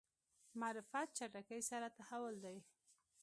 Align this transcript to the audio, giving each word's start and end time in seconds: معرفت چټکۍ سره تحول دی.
معرفت 0.59 1.07
چټکۍ 1.17 1.61
سره 1.69 1.87
تحول 1.97 2.35
دی. 2.45 2.57